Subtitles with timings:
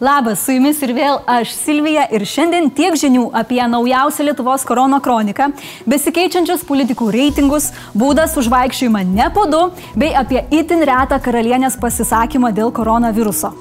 [0.00, 4.98] Labas, su jumis ir vėl aš Silvija ir šiandien tiek žinių apie naujausią Lietuvos korono
[5.00, 5.46] kroniką,
[5.88, 9.62] besikeičiančius politikų reitingus, būdas užvaikščiojimą ne po du,
[9.96, 13.54] bei apie itin retą karalienės pasisakymą dėl koronaviruso.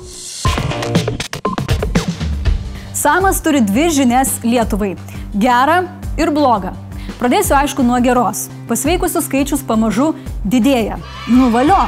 [2.91, 4.97] Samas turi dvi žinias Lietuvai-
[5.47, 5.85] gerą
[6.19, 6.75] ir blogą.
[7.15, 8.49] Pradėsiu aišku nuo geros.
[8.67, 10.11] Pasveikusių skaičius pamažu
[10.43, 10.99] didėja.
[11.31, 11.85] Nuvalio,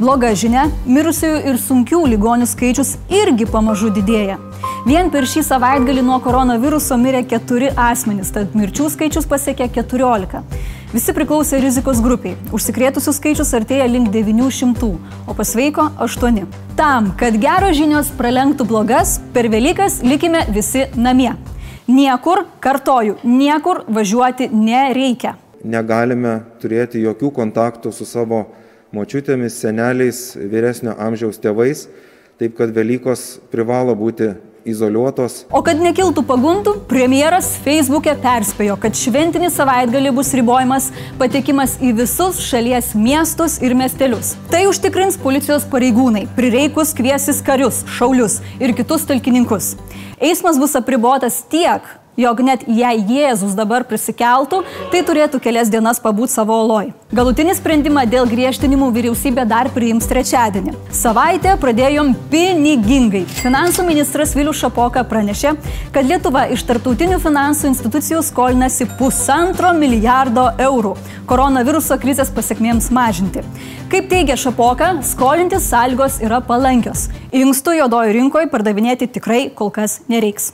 [0.00, 0.62] Bloga žinia-
[0.94, 4.38] mirusiųjų ir sunkių ligonių skaičius irgi pamažu didėja.
[4.86, 10.40] Vien per šį savaitgalį nuo koronaviruso mirė keturi asmenys, tad mirčių skaičius pasiekė 14.
[10.94, 12.38] Visi priklausė rizikos grupiai.
[12.50, 14.88] Užsikrėtusių skaičius artėja link 900,
[15.28, 16.46] o pasveiko 8.
[16.76, 21.34] Tam, kad geros žinios pralenktų blogas, per Velykas likime visi namie.
[21.86, 25.36] Niekur, kartoju, niekur važiuoti nereikia.
[25.62, 28.46] Negalime turėti jokių kontaktų su savo
[28.96, 31.86] močiutėmis, seneliais, vyresnio amžiaus tėvais,
[32.40, 34.32] taip kad Velykos privalo būti
[34.68, 35.44] izoliuotos.
[35.52, 42.40] O kad nekiltų pagundų, premjeras Facebook'e perspėjo, kad šventinį savaitgalį bus ribojamas patekimas į visus
[42.44, 44.34] šalies miestus ir miestelius.
[44.52, 49.74] Tai užtikrins policijos pareigūnai, prireikus kviesis karius, šaulius ir kitus talkininkus.
[50.20, 56.34] Eismas bus apribotas tiek, jog net jei Jėzus dabar prisikeltų, tai turėtų kelias dienas pabūti
[56.34, 56.92] savo oloj.
[57.14, 60.76] Galutinį sprendimą dėl griežtinimų vyriausybė dar priims trečiadienį.
[60.94, 63.24] Savaitę pradėjom pinigingai.
[63.40, 65.56] Finansų ministras Vilius Šapoka pranešė,
[65.94, 70.94] kad Lietuva iš tarptautinių finansų institucijų skolinasi pusantro milijardo eurų
[71.30, 73.44] koronaviruso krizės pasiekmėms mažinti.
[73.90, 77.08] Kaip teigia Šapoka, skolintis sąlygos yra palankios.
[77.30, 80.50] Inkstų juodojo rinkoje pardavinėti tikrai kol kas nereiks.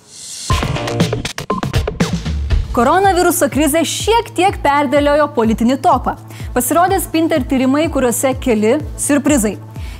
[2.76, 6.12] Koronaviruso krizė šiek tiek perdėliojo politinį topą.
[6.52, 9.54] Pasirodė Spinter tyrimai, kuriuose keli surprizai.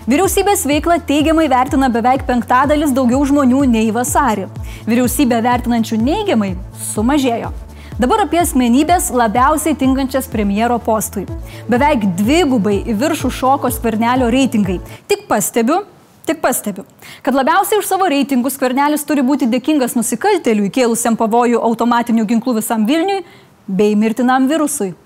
[0.04, 4.44] Vyriausybės veiklą teigiamai vertina beveik penktadalis daugiau žmonių nei vasarį.
[4.90, 6.52] Vyriausybę vertinančių neigiamai
[6.90, 7.54] sumažėjo.
[7.96, 11.24] Dabar apie asmenybės labiausiai tinkančias premjero postui.
[11.72, 14.82] Beveik dvigubai į viršų šoko skvernelio reitingai.
[15.08, 15.86] Tik pastebiu,
[16.26, 16.82] Tik pastebiu,
[17.22, 22.82] kad labiausiai už savo reitingus skvernelis turi būti dėkingas nusikalteliui, kėlusiam pavojų automatinių ginklų visam
[22.88, 23.20] Vilniui
[23.68, 24.96] bei mirtinam virusui.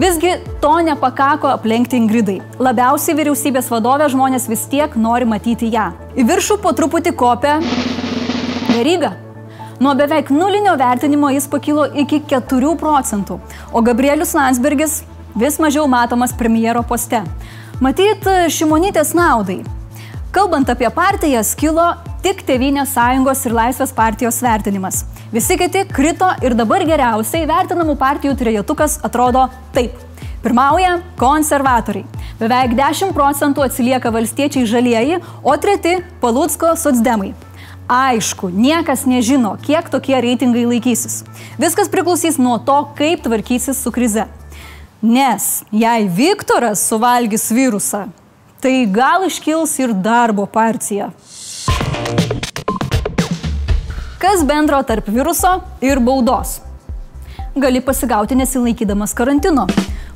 [0.00, 2.38] Visgi to nepakako aplenkti Ingridai.
[2.56, 5.90] Labiausiai vyriausybės vadovė žmonės vis tiek nori matyti ją.
[6.16, 7.58] Į viršų po truputį kopia
[8.72, 9.12] Veryga.
[9.76, 13.42] Nuo beveik nulinio vertinimo jis pakilo iki 4 procentų,
[13.76, 15.02] o Gabrielius Landsbergis
[15.36, 17.26] vis mažiau matomas premjero poste.
[17.84, 19.60] Matyt, šimonytės naudai.
[20.36, 21.84] Kalbant apie partijas, kilo
[22.20, 24.98] tik Tevinės sąjungos ir Laisvės partijos vertinimas.
[25.32, 29.94] Visi kiti krito ir dabar geriausiai vertinamų partijų trejetukas atrodo taip.
[30.44, 32.04] Pirmauja konservatoriai.
[32.36, 37.32] Beveik 10 procentų atsilieka valstiečiai žalieji, o treti- Palutsko socdemai.
[37.88, 41.24] Aišku, niekas nežino, kiek tokie reitingai laikysis.
[41.56, 44.28] Viskas priklausys nuo to, kaip tvarkysis su krize.
[45.00, 48.10] Nes jei Viktoras suvalgys virusą,
[48.60, 51.10] tai gal iškils ir darbo partija.
[54.18, 56.60] Kas bendro tarp viruso ir baudos?
[57.56, 59.66] Gali pasigauti nesilaikydamas karantino.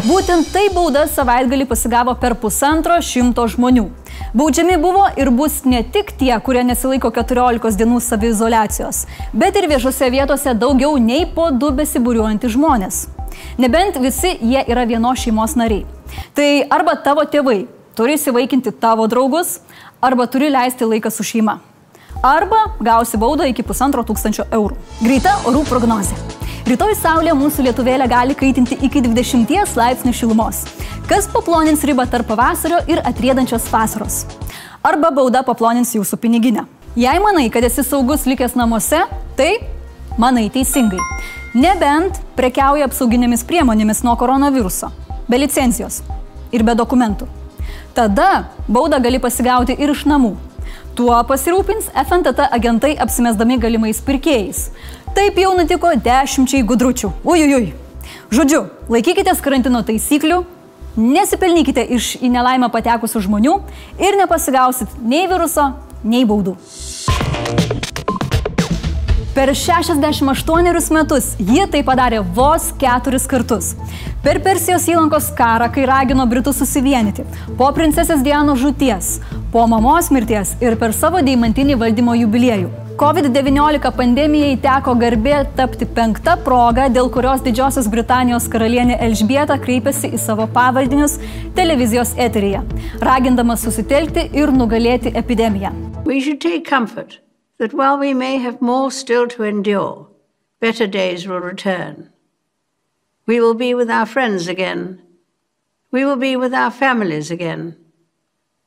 [0.01, 3.87] Būtent tai bauda savaitgalį pasigavo per pusantro šimto žmonių.
[4.33, 9.03] Baudžiami buvo ir bus ne tik tie, kurie nesilaiko 14 dienų savizolacijos,
[9.33, 13.03] bet ir viešose vietose daugiau nei po du besibūriuojantys žmonės.
[13.61, 15.85] Nebent visi jie yra vienos šeimos nariai.
[16.35, 19.59] Tai arba tavo tėvai, turi įsivaikinti tavo draugus
[20.01, 21.59] arba turi leisti laiką su šeima.
[22.23, 24.77] Arba gausi baudą iki pusantro tūkstančio eurų.
[25.01, 26.19] Greita orų prognozė.
[26.69, 30.61] Rytoj saulė mūsų lietuvėlė gali kaitinti iki 20 laipsnių šilumos,
[31.09, 34.21] kas paplonins ribą tarp pavasario ir atriedančios vasaros.
[34.85, 36.67] Arba bauda paplonins jūsų piniginę.
[36.99, 39.03] Jei manai, kad esi saugus likęs namuose,
[39.39, 39.51] tai
[40.21, 41.01] manai teisingai.
[41.57, 44.93] Nebent prekiauja apsauginėmis priemonėmis nuo koronaviruso,
[45.27, 46.03] be licencijos
[46.53, 47.40] ir be dokumentų.
[47.95, 50.37] Tada baudą gali pasigauti ir iš namų.
[50.95, 54.69] Tuo pasirūpins FNTT agentai apsimesdami galimais pirkėjais.
[55.17, 57.11] Taip jau nutiko dešimčiai gudručių.
[57.27, 57.71] Ujujuj.
[58.31, 58.61] Žodžiu,
[58.95, 60.45] laikykitės karantino taisyklių,
[61.01, 63.57] nesipelnykite iš į nelaimę patekusių žmonių
[64.03, 65.73] ir nepasigausit nei viruso,
[66.05, 66.55] nei baudų.
[69.35, 73.77] Per 68 metus ji tai padarė vos keturis kartus.
[74.25, 77.23] Per Persijos įlankos karą, kai ragino Britus susivienyti,
[77.59, 79.13] po princesės Dianos žūties,
[79.53, 82.73] po mamos mirties ir per savo deimantinį valdymo jubiliejų.
[83.01, 90.21] COVID-19 pandemijai teko garbė tapti penktą progą, dėl kurios Didžiosios Britanijos karalienė Elžbieta kreipėsi į
[90.27, 91.17] savo pavaldinius
[91.57, 92.67] televizijos eteryje,
[93.01, 95.73] ragindama susitelkti ir nugalėti epidemiją.
[97.61, 100.09] That while we may have more still to endure,
[100.61, 102.09] better days will return.
[103.27, 105.03] We will be with our friends again.
[105.93, 107.77] We will be with our families again.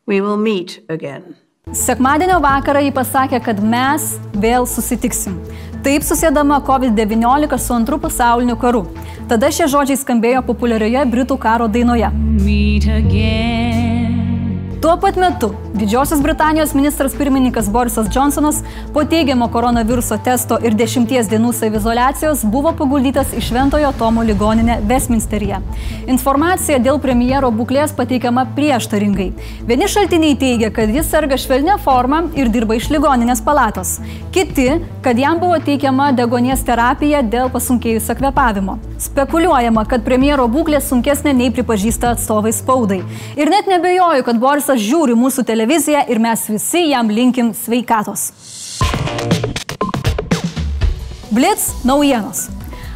[0.06, 1.36] We will meet again.
[1.72, 4.06] Sekmadienio vakarą ji pasakė, kad mes
[4.45, 5.39] vėl susitiksim.
[5.84, 8.84] Taip susėdama COVID-19 su antru pasauliniu karu.
[9.31, 12.12] Tada šie žodžiai skambėjo populiarioje Britų karo dainoje.
[12.46, 13.83] Meet again.
[14.84, 18.64] Tuo pat metu Didžiosios Britanijos ministras pirmininkas Borisas Johnsonas
[18.94, 25.58] po teigiamo koronaviruso testo ir dešimties dienų savizolacijos buvo paguldytas į Šventojo Tomo ligoninę Westminsteryje.
[26.14, 29.32] Informacija dėl premjero būklės pateikiama prieštaringai.
[29.66, 33.96] Vieni šaltiniai teigia, kad jis serga švelnia forma ir dirba iš ligoninės palatos.
[34.36, 34.68] Kiti,
[35.02, 38.78] kad jam buvo teikiama degonės terapija dėl pasunkėjusio kvepavimo.
[39.02, 43.02] Spekuliuojama, kad premjero būklė sunkesnė nei pripažįsta atstovai spaudai.
[43.36, 48.31] Ir net nebejoju, kad Borisas Borisas žiūri mūsų televiziją ir mes visi jam linkim sveikatos.
[51.30, 52.48] Blitz naujienos.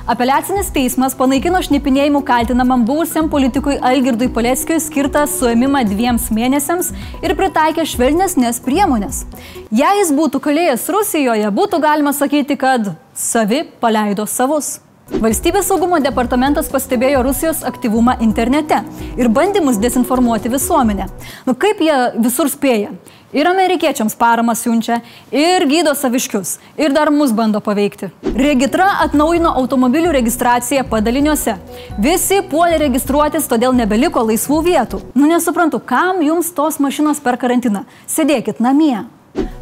[0.07, 7.85] Apeliacinis teismas panaikino šnipinėjimų kaltinamam buvusiam politikui Algirdui Paleckiui skirtą suėmimą dviems mėnesiams ir pritaikė
[7.85, 9.25] švelnesnės priemonės.
[9.69, 14.79] Jei jis būtų kalėjęs Rusijoje, būtų galima sakyti, kad savi paleido savus.
[15.07, 18.81] Valstybės saugumo departamentas pastebėjo Rusijos aktyvumą internete
[19.15, 21.07] ir bandymus dezinformuoti visuomenę.
[21.47, 22.91] Nu kaip jie visur spėja?
[23.35, 25.01] Ir amerikiečiams paramą siunčia,
[25.31, 28.11] ir gydo saviškius, ir dar mus bando paveikti.
[28.35, 31.57] Regitra atnaujino automobilių registraciją padaliniuose.
[31.99, 35.03] Visi puolė registruotis, todėl nebeliko laisvų vietų.
[35.15, 37.83] Nu nesuprantu, kam jums tos mašinos per karantiną?
[38.07, 39.07] Sėdėkit namie.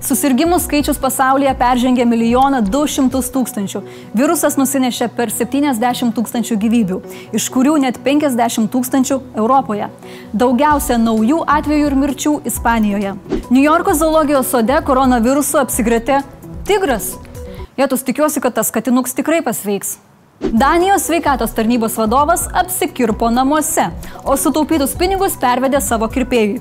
[0.06, 3.82] Susirgymų skaičius pasaulyje peržengė milijoną 200 tūkstančių.
[4.14, 7.00] Virusas nusinešė per 70 tūkstančių gyvybių,
[7.34, 9.90] iš kurių net 50 tūkstančių Europoje.
[10.34, 13.16] Daugiausia naujų atvejų ir mirčių Ispanijoje.
[13.50, 16.22] New Yorko zoologijos sode koronavirusu apsigrėtė
[16.70, 17.16] tigras.
[17.76, 19.98] Jėtus tikiuosi, kad tas katinuks tikrai pasveiks.
[20.40, 23.88] Danijos sveikatos tarnybos vadovas apsikirpo namuose,
[24.24, 26.60] o sutaupytus pinigus pervedė savo kirpėjui.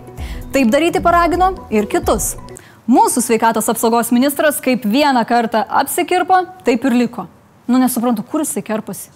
[0.55, 2.37] Taip daryti paragino ir kitus.
[2.85, 7.23] Mūsų sveikatos apsaugos ministras kaip vieną kartą apsikirpo, taip ir liko.
[7.65, 9.09] Nu nesuprantu, kur jisai kerpasi.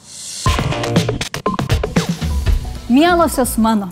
[2.88, 3.90] Mielosios mano,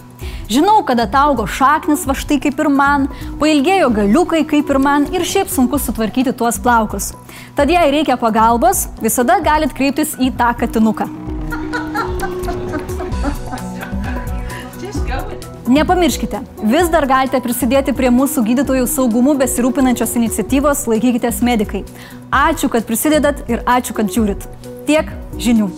[0.49, 3.05] žinau, kad ataugo šaknis va štai kaip ir man,
[3.37, 7.13] pailgėjo galiukai kaip ir man ir šiaip sunku sutvarkyti tuos plaukus.
[7.53, 11.26] Tad jei reikia pagalbos, visada galit kreiptis į tą katinuką.
[15.77, 21.83] Nepamirškite, vis dar galite prisidėti prie mūsų gydytojų saugumų besirūpinančios iniciatyvos Laikykitės medikai.
[22.33, 24.49] Ačiū, kad prisidedat ir ačiū, kad žiūrit.
[24.89, 25.69] Tiek žinių.